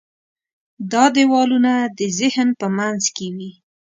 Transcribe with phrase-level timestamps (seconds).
[0.91, 3.51] دا دیوالونه د ذهن په منځ کې وي.